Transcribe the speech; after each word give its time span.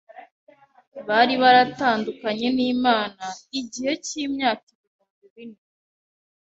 Bari 1.07 1.33
baratandukanye 1.43 2.47
n’Imana 2.57 3.25
igihe 3.59 3.91
cy’imyaka 4.05 4.65
ibihumbi 4.71 5.25
bine 5.33 5.59